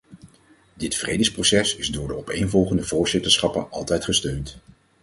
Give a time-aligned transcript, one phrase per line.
[0.73, 4.57] Dit vredesproces is door de opeenvolgende voorzitterschappen altijd gesteund.